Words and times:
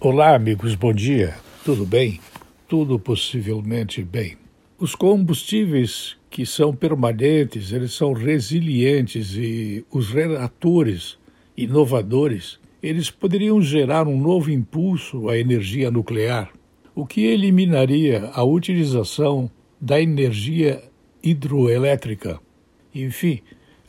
Olá, 0.00 0.36
amigos, 0.36 0.76
bom 0.76 0.92
dia. 0.92 1.34
Tudo 1.64 1.84
bem? 1.84 2.20
Tudo 2.68 3.00
possivelmente 3.00 4.00
bem. 4.00 4.36
Os 4.78 4.94
combustíveis 4.94 6.16
que 6.30 6.46
são 6.46 6.72
permanentes, 6.72 7.72
eles 7.72 7.94
são 7.94 8.12
resilientes 8.12 9.34
e 9.34 9.84
os 9.90 10.10
reatores 10.10 11.18
inovadores, 11.56 12.60
eles 12.80 13.10
poderiam 13.10 13.60
gerar 13.60 14.06
um 14.06 14.16
novo 14.16 14.52
impulso 14.52 15.28
à 15.28 15.36
energia 15.36 15.90
nuclear, 15.90 16.52
o 16.94 17.04
que 17.04 17.22
eliminaria 17.22 18.30
a 18.34 18.44
utilização 18.44 19.50
da 19.80 20.00
energia 20.00 20.80
hidroelétrica. 21.20 22.38
Enfim, 22.94 23.40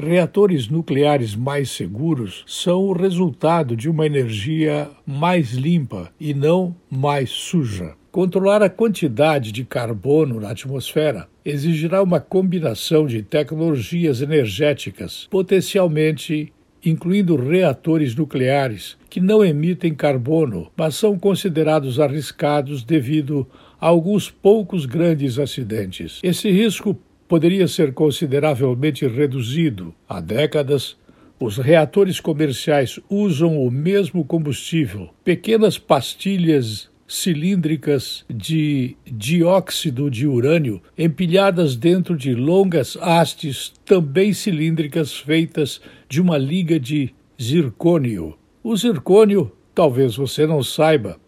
Reatores 0.00 0.68
nucleares 0.68 1.34
mais 1.34 1.70
seguros 1.70 2.44
são 2.46 2.84
o 2.84 2.92
resultado 2.92 3.74
de 3.74 3.90
uma 3.90 4.06
energia 4.06 4.88
mais 5.04 5.52
limpa 5.52 6.12
e 6.20 6.32
não 6.32 6.74
mais 6.88 7.30
suja. 7.30 7.94
Controlar 8.12 8.62
a 8.62 8.70
quantidade 8.70 9.50
de 9.50 9.64
carbono 9.64 10.40
na 10.40 10.50
atmosfera 10.50 11.28
exigirá 11.44 12.00
uma 12.00 12.20
combinação 12.20 13.08
de 13.08 13.22
tecnologias 13.22 14.22
energéticas, 14.22 15.26
potencialmente 15.28 16.52
incluindo 16.84 17.34
reatores 17.34 18.14
nucleares, 18.14 18.96
que 19.10 19.20
não 19.20 19.44
emitem 19.44 19.94
carbono, 19.94 20.70
mas 20.76 20.94
são 20.94 21.18
considerados 21.18 21.98
arriscados 21.98 22.84
devido 22.84 23.44
a 23.80 23.88
alguns 23.88 24.30
poucos 24.30 24.86
grandes 24.86 25.40
acidentes. 25.40 26.20
Esse 26.22 26.50
risco 26.50 26.96
poderia 27.28 27.68
ser 27.68 27.92
consideravelmente 27.92 29.06
reduzido. 29.06 29.94
Há 30.08 30.20
décadas, 30.20 30.96
os 31.38 31.58
reatores 31.58 32.18
comerciais 32.18 32.98
usam 33.08 33.62
o 33.62 33.70
mesmo 33.70 34.24
combustível, 34.24 35.10
pequenas 35.22 35.78
pastilhas 35.78 36.88
cilíndricas 37.06 38.24
de 38.28 38.96
dióxido 39.06 40.10
de 40.10 40.26
urânio 40.26 40.82
empilhadas 40.96 41.74
dentro 41.74 42.16
de 42.16 42.34
longas 42.34 42.98
hastes 43.00 43.72
também 43.84 44.32
cilíndricas 44.32 45.16
feitas 45.16 45.80
de 46.08 46.20
uma 46.20 46.36
liga 46.36 46.78
de 46.78 47.14
zircônio. 47.40 48.36
O 48.62 48.76
zircônio, 48.76 49.52
talvez 49.74 50.16
você 50.16 50.46
não 50.46 50.62
saiba, 50.62 51.18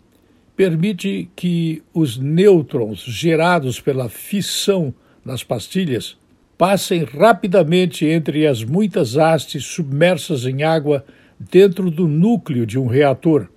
permite 0.55 1.31
que 1.35 1.83
os 1.95 2.19
nêutrons 2.19 3.01
gerados 3.01 3.81
pela 3.81 4.11
fissão 4.11 4.93
nas 5.25 5.43
pastilhas 5.43 6.17
passem 6.57 7.05
rapidamente 7.05 8.05
entre 8.05 8.47
as 8.47 8.63
muitas 8.63 9.17
hastes 9.17 9.65
submersas 9.65 10.45
em 10.45 10.63
água 10.63 11.05
dentro 11.39 11.91
do 11.91 12.07
núcleo 12.07 12.67
de 12.67 12.79
um 12.79 12.87
reator, 12.87 13.49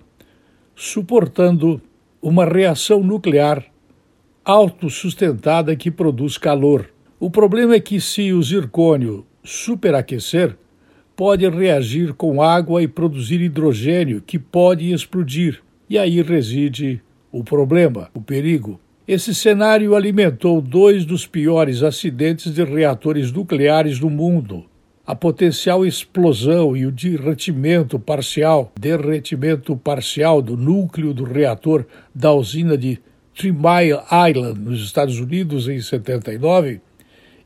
suportando 0.74 1.82
uma 2.22 2.46
reação 2.46 3.02
nuclear 3.02 3.62
autossustentada 4.42 5.76
que 5.76 5.90
produz 5.90 6.38
calor. 6.38 6.88
O 7.20 7.30
problema 7.30 7.74
é 7.74 7.80
que, 7.80 8.00
se 8.00 8.32
o 8.32 8.42
zircônio 8.42 9.26
superaquecer, 9.42 10.56
pode 11.14 11.48
reagir 11.48 12.14
com 12.14 12.42
água 12.42 12.82
e 12.82 12.88
produzir 12.88 13.40
hidrogênio 13.40 14.22
que 14.22 14.38
pode 14.38 14.90
explodir. 14.90 15.60
E 15.88 15.98
aí 15.98 16.22
reside 16.22 17.02
o 17.30 17.44
problema, 17.44 18.10
o 18.14 18.20
perigo. 18.20 18.80
Esse 19.06 19.34
cenário 19.34 19.94
alimentou 19.94 20.62
dois 20.62 21.04
dos 21.04 21.26
piores 21.26 21.82
acidentes 21.82 22.54
de 22.54 22.64
reatores 22.64 23.30
nucleares 23.30 23.98
do 23.98 24.08
mundo. 24.08 24.64
A 25.06 25.14
potencial 25.14 25.84
explosão 25.84 26.74
e 26.74 26.86
o 26.86 26.90
derretimento 26.90 27.98
parcial, 27.98 28.72
derretimento 28.80 29.76
parcial 29.76 30.40
do 30.40 30.56
núcleo 30.56 31.12
do 31.12 31.22
reator 31.22 31.84
da 32.14 32.32
usina 32.32 32.78
de 32.78 32.98
Three 33.34 33.52
Mile 33.52 34.00
Island, 34.30 34.58
nos 34.58 34.82
Estados 34.82 35.20
Unidos, 35.20 35.68
em 35.68 35.82
79, 35.82 36.80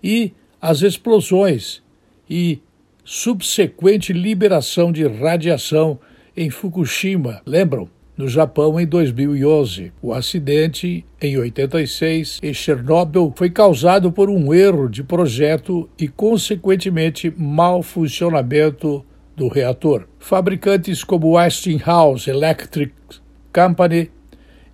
e 0.01 0.33
as 0.61 0.83
explosões 0.83 1.83
e 2.30 2.61
subsequente 3.05 4.13
liberação 4.13 4.92
de 4.92 5.05
radiação 5.08 5.98
em 6.36 6.51
Fukushima, 6.51 7.42
lembram? 7.45 7.98
No 8.18 8.27
Japão 8.27 8.79
em 8.80 8.86
2011. 8.86 9.92
O 10.02 10.12
acidente, 10.12 11.06
em 11.23 11.39
86, 11.39 12.40
em 12.42 12.52
Chernobyl, 12.52 13.33
foi 13.36 13.48
causado 13.48 14.11
por 14.11 14.29
um 14.29 14.52
erro 14.52 14.89
de 14.89 15.05
projeto 15.05 15.89
e, 15.96 16.08
consequentemente, 16.08 17.33
mau 17.36 17.80
funcionamento 17.80 19.06
do 19.36 19.46
reator. 19.46 20.08
Fabricantes 20.18 21.05
como 21.05 21.36
Westinghouse 21.36 22.29
Electric 22.29 22.92
Company 23.52 24.11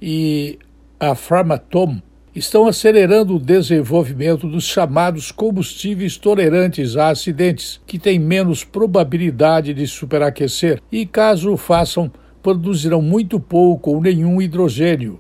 e 0.00 0.59
a 0.99 1.15
Framatome 1.15 2.03
estão 2.34 2.66
acelerando 2.66 3.37
o 3.37 3.38
desenvolvimento 3.38 4.49
dos 4.49 4.65
chamados 4.65 5.31
combustíveis 5.31 6.16
tolerantes 6.16 6.97
a 6.97 7.11
acidentes, 7.11 7.81
que 7.87 7.99
têm 7.99 8.19
menos 8.19 8.65
probabilidade 8.65 9.72
de 9.72 9.87
superaquecer 9.87 10.81
e, 10.91 11.06
caso 11.06 11.56
façam, 11.56 12.11
produzirão 12.44 13.00
muito 13.00 13.41
pouco 13.41 13.93
ou 13.93 14.03
nenhum 14.03 14.41
hidrogênio. 14.43 15.19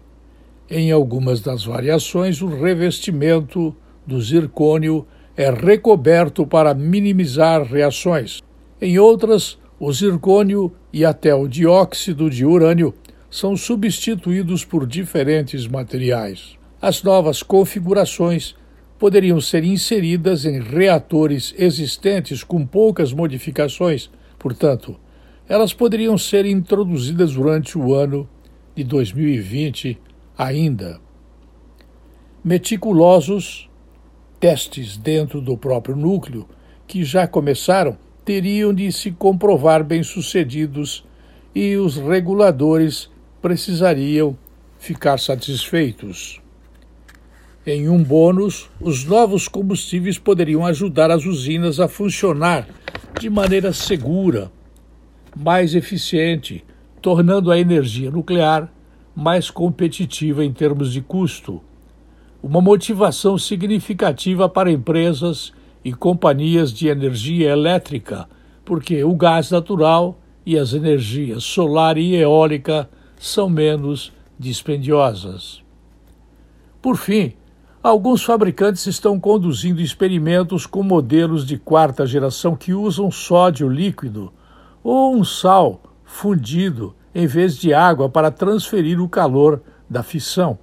Em 0.70 0.92
algumas 0.92 1.40
das 1.40 1.64
variações, 1.64 2.42
o 2.42 2.48
revestimento 2.48 3.74
do 4.06 4.20
zircônio 4.20 5.06
é 5.34 5.50
recoberto 5.50 6.46
para 6.46 6.74
minimizar 6.74 7.62
reações. 7.62 8.42
Em 8.78 8.98
outras, 8.98 9.56
o 9.80 9.90
zircônio 9.90 10.70
e 10.92 11.02
até 11.02 11.34
o 11.34 11.48
dióxido 11.48 12.28
de 12.28 12.44
urânio 12.44 12.92
são 13.30 13.56
substituídos 13.56 14.62
por 14.62 14.86
diferentes 14.86 15.66
materiais. 15.66 16.58
As 16.80 17.02
novas 17.02 17.42
configurações 17.42 18.54
poderiam 18.98 19.40
ser 19.40 19.64
inseridas 19.64 20.44
em 20.44 20.60
reatores 20.60 21.54
existentes 21.56 22.44
com 22.44 22.66
poucas 22.66 23.14
modificações, 23.14 24.10
portanto, 24.38 25.00
elas 25.48 25.74
poderiam 25.74 26.16
ser 26.16 26.46
introduzidas 26.46 27.34
durante 27.34 27.76
o 27.76 27.94
ano 27.94 28.28
de 28.74 28.82
2020 28.82 29.98
ainda. 30.36 30.98
Meticulosos 32.42 33.68
testes 34.40 34.96
dentro 34.96 35.40
do 35.40 35.56
próprio 35.56 35.96
núcleo, 35.96 36.46
que 36.86 37.04
já 37.04 37.26
começaram, 37.26 37.96
teriam 38.24 38.72
de 38.74 38.90
se 38.90 39.10
comprovar 39.10 39.84
bem-sucedidos 39.84 41.04
e 41.54 41.76
os 41.76 41.96
reguladores 41.96 43.10
precisariam 43.40 44.36
ficar 44.78 45.18
satisfeitos. 45.18 46.40
Em 47.66 47.88
um 47.88 48.02
bônus, 48.02 48.68
os 48.80 49.04
novos 49.04 49.48
combustíveis 49.48 50.18
poderiam 50.18 50.66
ajudar 50.66 51.10
as 51.10 51.24
usinas 51.24 51.80
a 51.80 51.88
funcionar 51.88 52.68
de 53.18 53.30
maneira 53.30 53.72
segura 53.72 54.50
mais 55.36 55.74
eficiente, 55.74 56.64
tornando 57.02 57.50
a 57.50 57.58
energia 57.58 58.10
nuclear 58.10 58.72
mais 59.14 59.50
competitiva 59.50 60.44
em 60.44 60.52
termos 60.52 60.92
de 60.92 61.00
custo. 61.00 61.62
Uma 62.42 62.60
motivação 62.60 63.38
significativa 63.38 64.48
para 64.48 64.70
empresas 64.70 65.52
e 65.84 65.92
companhias 65.92 66.72
de 66.72 66.88
energia 66.88 67.50
elétrica, 67.50 68.28
porque 68.64 69.04
o 69.04 69.14
gás 69.14 69.50
natural 69.50 70.18
e 70.44 70.58
as 70.58 70.72
energias 70.72 71.44
solar 71.44 71.96
e 71.96 72.14
eólica 72.14 72.88
são 73.18 73.48
menos 73.48 74.12
dispendiosas. 74.38 75.62
Por 76.82 76.96
fim, 76.96 77.32
alguns 77.82 78.22
fabricantes 78.22 78.86
estão 78.86 79.18
conduzindo 79.18 79.80
experimentos 79.80 80.66
com 80.66 80.82
modelos 80.82 81.46
de 81.46 81.56
quarta 81.56 82.06
geração 82.06 82.56
que 82.56 82.74
usam 82.74 83.10
sódio 83.10 83.68
líquido 83.68 84.32
ou 84.84 85.16
um 85.16 85.24
sal 85.24 85.80
fundido 86.04 86.94
em 87.14 87.26
vez 87.26 87.56
de 87.56 87.72
água 87.72 88.08
para 88.08 88.30
transferir 88.30 89.00
o 89.00 89.08
calor 89.08 89.62
da 89.88 90.02
fissão, 90.02 90.58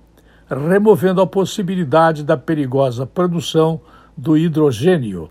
removendo 0.48 1.19
a 1.22 1.28
possibilidade 1.28 2.24
da 2.24 2.38
perigosa 2.38 3.06
produção 3.06 3.81
do 4.16 4.38
hidrogênio. 4.38 5.30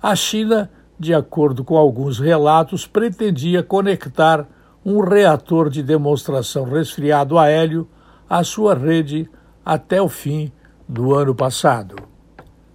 A 0.00 0.14
China, 0.14 0.70
de 0.98 1.12
acordo 1.12 1.64
com 1.64 1.76
alguns 1.76 2.20
relatos, 2.20 2.86
pretendia 2.86 3.62
conectar 3.62 4.46
um 4.84 5.00
reator 5.00 5.68
de 5.68 5.82
demonstração 5.82 6.64
resfriado 6.64 7.36
a 7.38 7.48
hélio 7.48 7.88
à 8.30 8.44
sua 8.44 8.74
rede 8.74 9.28
até 9.64 10.00
o 10.00 10.08
fim 10.08 10.52
do 10.88 11.12
ano 11.12 11.34
passado. 11.34 11.96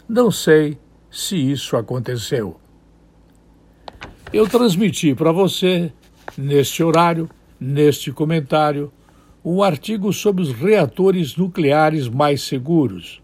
Não 0.09 0.29
sei 0.29 0.77
se 1.09 1.38
isso 1.38 1.77
aconteceu. 1.77 2.60
Eu 4.33 4.48
transmiti 4.48 5.13
para 5.13 5.33
você, 5.33 5.92
neste 6.38 6.81
horário, 6.81 7.30
neste 7.60 8.13
comentário, 8.13 8.89
um 9.44 9.62
artigo 9.62 10.13
sobre 10.13 10.42
os 10.42 10.54
reatores 10.54 11.36
nucleares 11.36 12.07
mais 12.07 12.42
seguros. 12.42 13.22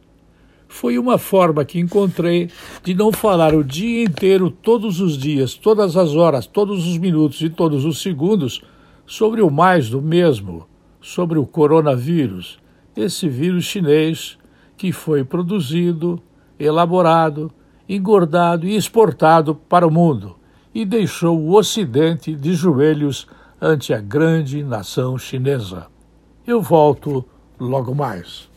Foi 0.68 1.00
uma 1.00 1.18
forma 1.18 1.64
que 1.64 1.80
encontrei 1.80 2.50
de 2.84 2.94
não 2.94 3.14
falar 3.14 3.56
o 3.56 3.64
dia 3.64 4.04
inteiro, 4.04 4.52
todos 4.52 5.00
os 5.00 5.18
dias, 5.18 5.54
todas 5.54 5.96
as 5.96 6.14
horas, 6.14 6.46
todos 6.46 6.86
os 6.86 6.98
minutos 6.98 7.40
e 7.40 7.50
todos 7.50 7.86
os 7.86 8.02
segundos 8.02 8.62
sobre 9.06 9.42
o 9.42 9.50
mais 9.50 9.90
do 9.90 10.02
mesmo, 10.02 10.68
sobre 11.00 11.40
o 11.40 11.46
coronavírus, 11.46 12.60
esse 12.98 13.30
vírus 13.30 13.64
chinês 13.64 14.38
que 14.76 14.92
foi 14.92 15.24
produzido, 15.24 16.22
elaborado, 16.60 17.50
engordado 17.88 18.68
e 18.68 18.76
exportado 18.76 19.56
para 19.56 19.88
o 19.88 19.92
mundo 19.92 20.37
e 20.78 20.86
deixou 20.86 21.40
o 21.40 21.58
Ocidente 21.58 22.36
de 22.36 22.54
joelhos 22.54 23.26
ante 23.60 23.96
a 23.96 24.00
grande 24.00 24.64
nação 24.64 25.18
chinesa. 25.18 25.88
Eu 26.46 26.62
volto 26.62 27.26
logo 27.60 27.96
mais. 27.96 28.48